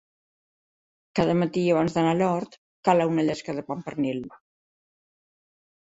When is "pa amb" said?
3.71-3.89